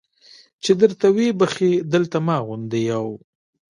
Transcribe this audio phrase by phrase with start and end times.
[0.63, 3.05] چې درته ویې بخښي دلته ما غوندې یو.